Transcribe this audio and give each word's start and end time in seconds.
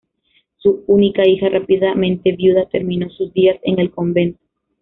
Su 0.57 0.83
única 0.87 1.27
hija, 1.27 1.47
rápidamente 1.49 2.31
viuda, 2.31 2.65
terminó 2.69 3.07
sus 3.11 3.31
días 3.33 3.57
en 3.61 3.77
el 3.79 3.91
convento. 3.91 4.39